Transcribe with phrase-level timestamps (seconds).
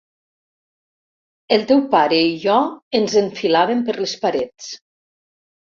[1.57, 2.57] El teu pare i jo
[3.03, 4.77] ens enfilàvem per les parets.